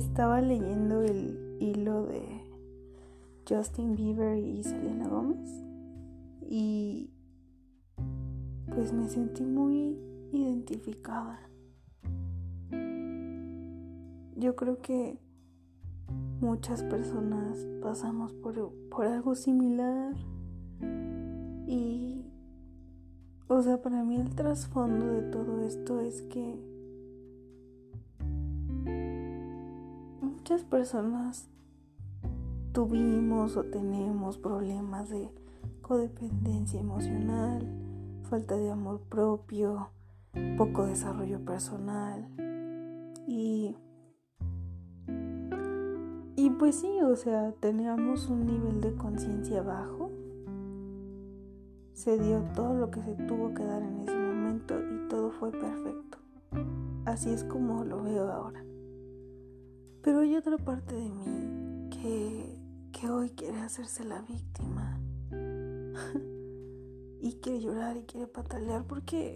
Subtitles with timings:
[0.00, 2.22] estaba leyendo el hilo de
[3.46, 5.50] Justin Bieber y Selena Gómez
[6.40, 7.10] y
[8.74, 9.98] pues me sentí muy
[10.32, 11.38] identificada.
[14.36, 15.18] Yo creo que
[16.40, 20.14] muchas personas pasamos por, por algo similar
[21.66, 22.24] y
[23.48, 26.69] o sea, para mí el trasfondo de todo esto es que
[30.50, 31.48] muchas personas
[32.72, 35.30] tuvimos o tenemos problemas de
[35.80, 37.64] codependencia emocional,
[38.28, 39.90] falta de amor propio,
[40.58, 42.28] poco desarrollo personal
[43.28, 43.76] y
[46.34, 50.10] y pues sí, o sea, teníamos un nivel de conciencia bajo.
[51.92, 55.52] Se dio todo lo que se tuvo que dar en ese momento y todo fue
[55.52, 56.18] perfecto.
[57.04, 58.64] Así es como lo veo ahora.
[60.02, 62.56] Pero hay otra parte de mí que,
[62.92, 65.00] que hoy quiere hacerse la víctima.
[67.20, 69.34] y quiere llorar y quiere patalear porque,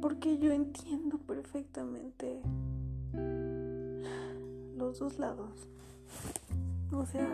[0.00, 2.40] porque yo entiendo perfectamente
[4.76, 5.68] los dos lados.
[6.92, 7.28] O sea,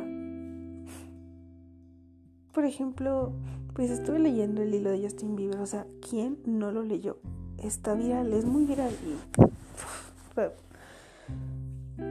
[2.52, 3.32] por ejemplo,
[3.74, 5.60] pues estuve leyendo el hilo de Justin Bieber.
[5.60, 7.18] O sea, ¿quién no lo leyó?
[7.58, 8.94] Está viral, es muy viral.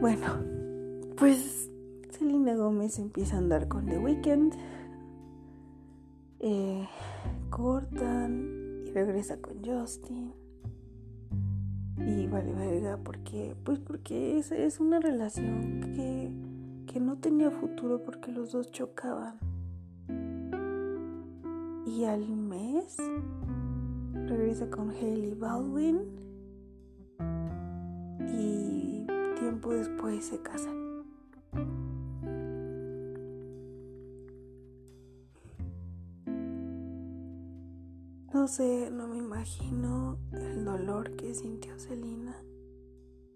[0.02, 0.28] Bueno,
[1.18, 1.70] pues
[2.12, 4.54] Selena Gómez empieza a andar con The Weeknd.
[6.40, 6.88] Eh,
[7.50, 10.32] cortan y regresa con Justin.
[11.98, 16.32] Y vale verga, porque, pues porque es, es una relación que,
[16.94, 19.38] que no tenía futuro porque los dos chocaban.
[21.86, 22.96] Y al mes
[24.14, 26.00] regresa con Hailey Baldwin
[28.32, 28.69] y
[29.70, 30.90] después se casan.
[38.34, 42.36] No sé, no me imagino el dolor que sintió Celina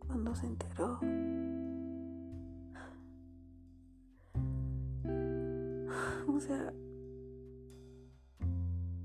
[0.08, 1.00] cuando se enteró.
[6.28, 6.74] O sea,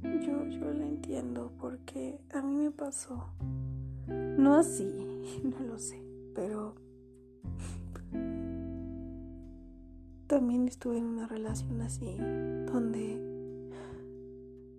[0.02, 3.32] yo, yo la entiendo porque a mí me pasó.
[4.06, 6.02] No así, no lo sé,
[6.34, 6.74] pero
[10.28, 12.16] también estuve en una relación así,
[12.70, 13.18] donde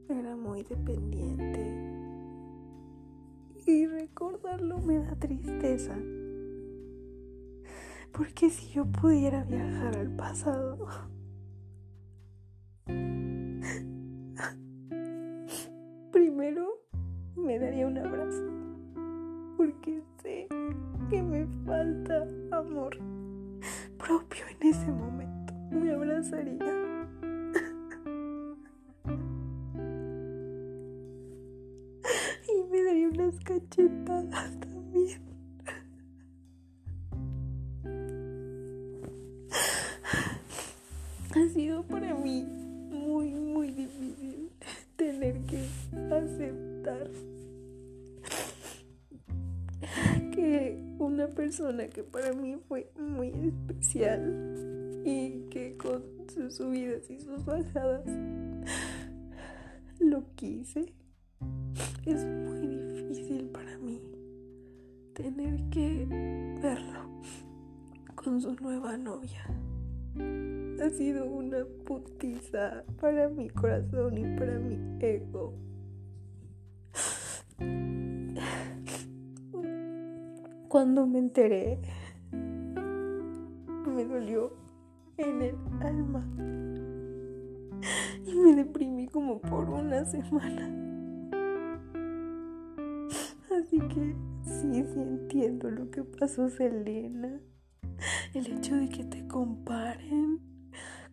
[0.07, 1.75] era muy dependiente.
[3.65, 5.97] Y recordarlo me da tristeza.
[8.11, 10.87] Porque si yo pudiera viajar al pasado,
[22.59, 22.97] amor
[23.97, 25.53] propio en ese momento.
[25.71, 26.89] Me abrazaría.
[33.09, 35.21] unas cachetadas también.
[41.31, 42.45] Ha sido para mí
[42.89, 44.49] muy, muy difícil
[44.95, 45.65] tener que
[46.11, 47.09] aceptar
[50.31, 57.19] que una persona que para mí fue muy especial y que con sus subidas y
[57.19, 58.03] sus bajadas
[59.99, 60.93] lo quise
[62.05, 64.01] es muy difícil para mí
[65.13, 66.05] tener que
[66.61, 67.21] verlo
[68.15, 69.45] con su nueva novia.
[70.83, 75.53] Ha sido una putiza para mi corazón y para mi ego.
[80.79, 81.77] Cuando me enteré,
[82.31, 84.53] me dolió
[85.17, 86.25] en el alma
[88.25, 90.73] y me deprimí como por una semana.
[93.51, 97.41] Así que sí, sí entiendo lo que pasó, Selena.
[98.33, 100.39] El hecho de que te comparen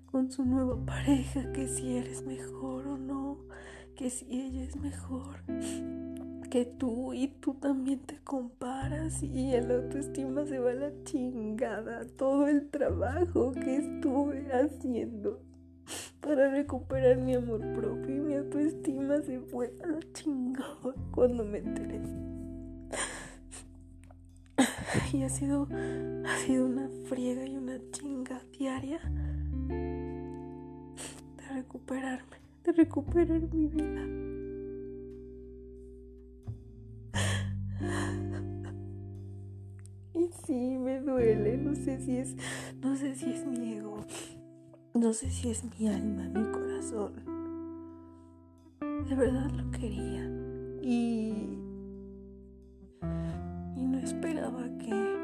[0.04, 3.38] con su nueva pareja, que si eres mejor o no,
[3.96, 5.42] que si ella es mejor
[6.48, 12.06] que tú y tú también te comparas y el autoestima se va a la chingada.
[12.16, 15.40] Todo el trabajo que estuve haciendo
[16.20, 21.58] para recuperar mi amor propio y mi autoestima se fue a la chingada cuando me
[21.58, 22.00] enteré.
[25.12, 25.68] Y ha sido,
[26.24, 29.00] ha sido una friega y una chinga diaria
[29.68, 34.35] de recuperarme, de recuperar mi vida.
[40.46, 41.56] Sí, me duele.
[41.58, 42.36] No sé si es,
[42.80, 44.00] no sé si es mi ego.
[44.94, 47.12] No sé si es mi alma, mi corazón.
[48.80, 50.24] De verdad lo quería.
[50.82, 51.58] Y.
[53.76, 55.16] Y no esperaba que.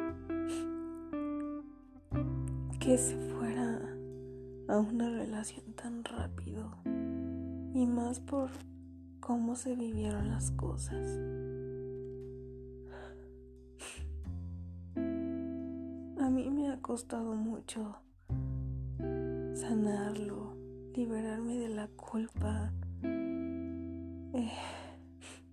[2.81, 3.81] que se fuera
[4.69, 6.77] a una relación tan rápido.
[7.75, 8.51] Y más por
[9.21, 11.19] cómo se vivieron las cosas.
[16.73, 17.97] Ha costado mucho
[19.53, 20.57] sanarlo,
[20.95, 22.73] liberarme de la culpa,
[24.33, 24.53] eh,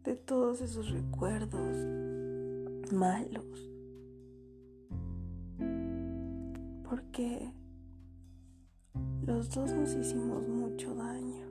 [0.05, 1.75] de todos esos recuerdos
[2.93, 3.69] malos.
[6.87, 7.51] Porque
[9.25, 11.47] los dos nos hicimos mucho daño.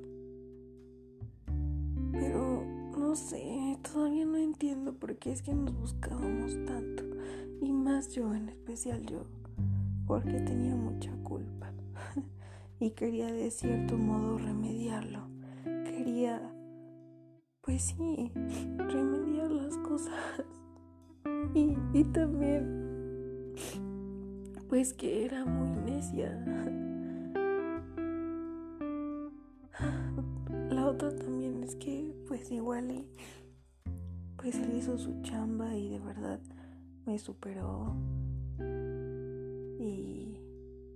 [2.13, 2.65] Pero
[2.97, 7.05] no sé, todavía no entiendo por qué es que nos buscábamos tanto.
[7.61, 9.27] Y más yo, en especial yo,
[10.09, 11.71] porque tenía mucha culpa.
[12.81, 15.29] y quería de cierto modo remediarlo.
[15.85, 16.41] Quería,
[17.61, 18.33] pues sí,
[18.77, 20.15] remediar las cosas.
[21.55, 23.55] Y, y también,
[24.69, 26.31] pues que era muy necia.
[30.71, 33.09] La otra también es que, pues igual y,
[34.37, 36.41] pues él hizo su chamba y de verdad
[37.07, 37.97] me superó.
[39.79, 40.37] Y,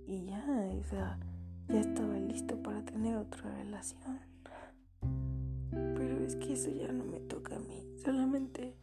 [0.05, 0.45] y ya,
[0.79, 1.19] o sea
[1.67, 4.19] ya estaba listo para tener otra relación.
[5.71, 7.87] Pero es que eso ya no me toca a mí.
[8.03, 8.75] Solamente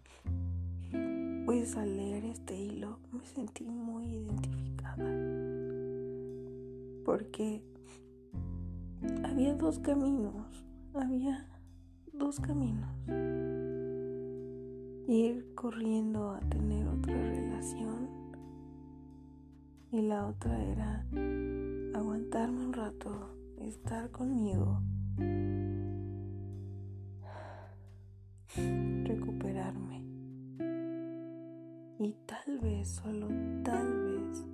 [1.47, 5.11] pues al leer este hilo me sentí muy identificada.
[7.05, 7.63] Porque
[9.25, 10.65] había dos caminos.
[10.95, 11.47] Había
[12.13, 12.91] dos caminos.
[15.07, 18.20] Ir corriendo a tener otra relación.
[19.93, 21.05] Y la otra era
[21.95, 24.81] aguantarme un rato, estar conmigo,
[29.05, 30.05] recuperarme
[31.99, 33.27] y tal vez, solo
[33.65, 34.45] tal vez,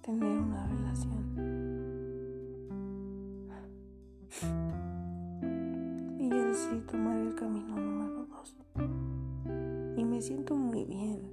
[0.00, 1.22] tener una relación.
[6.18, 8.56] Y yo decidí tomar el camino número dos.
[9.98, 11.30] Y me siento muy bien.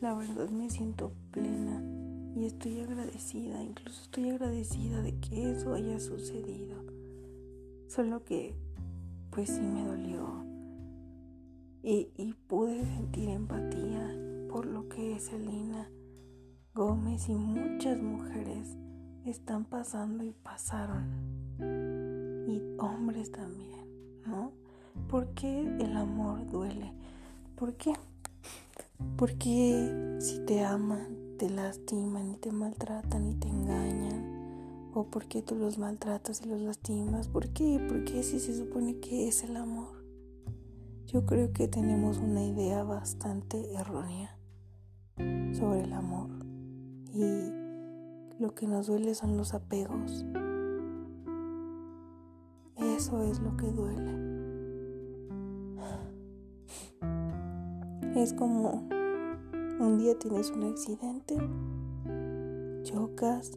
[0.00, 1.82] La verdad me siento plena
[2.34, 6.76] y estoy agradecida, incluso estoy agradecida de que eso haya sucedido.
[7.88, 8.54] Solo que,
[9.30, 10.44] pues sí me dolió.
[11.82, 14.16] Y, y pude sentir empatía
[14.48, 15.90] por lo que Selena
[16.74, 18.76] Gómez y muchas mujeres
[19.24, 21.04] están pasando y pasaron.
[22.48, 23.86] Y hombres también,
[24.26, 24.52] ¿no?
[25.08, 26.92] ¿Por qué el amor duele?
[27.56, 27.92] ¿Por qué?
[29.16, 34.90] Porque si te aman, te lastiman y te maltratan y te engañan?
[34.92, 37.28] ¿O por qué tú los maltratas y los lastimas?
[37.28, 37.80] ¿Por qué?
[37.88, 40.04] ¿Por qué si se supone que es el amor?
[41.06, 44.36] Yo creo que tenemos una idea bastante errónea
[45.54, 46.28] sobre el amor
[47.14, 47.22] y
[48.38, 50.26] lo que nos duele son los apegos.
[52.76, 54.10] Eso es lo que duele.
[58.14, 58.99] Es como
[59.80, 61.36] un día tienes un accidente,
[62.82, 63.52] chocas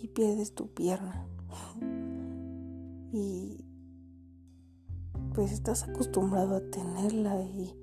[0.00, 1.26] y pierdes tu pierna.
[3.14, 3.62] Y
[5.34, 7.76] pues estás acostumbrado a tenerla y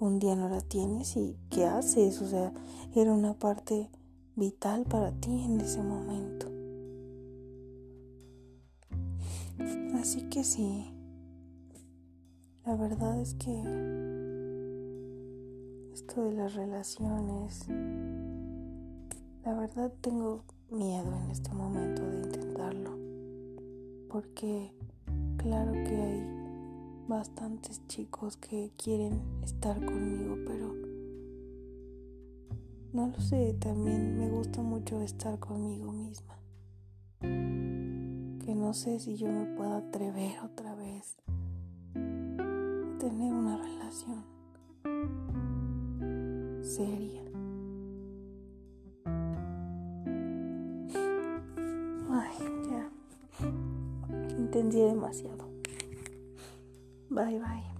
[0.00, 2.22] un día no la tienes y ¿qué haces?
[2.22, 2.54] O sea,
[2.94, 3.90] era una parte
[4.34, 6.46] vital para ti en ese momento.
[10.00, 10.90] Así que sí,
[12.64, 14.11] la verdad es que
[16.20, 17.66] de las relaciones,
[19.44, 22.98] la verdad tengo miedo en este momento de intentarlo,
[24.10, 24.74] porque
[25.38, 26.22] claro que hay
[27.08, 30.74] bastantes chicos que quieren estar conmigo, pero
[32.92, 36.38] no lo sé, también me gusta mucho estar conmigo misma.
[37.20, 41.16] Que no sé si yo me puedo atrever otra vez
[41.94, 44.31] a tener una relación
[46.76, 47.22] seria.
[52.10, 52.36] Ay,
[52.70, 52.90] ya.
[54.38, 55.44] Entendí demasiado.
[57.10, 57.71] Bye bye.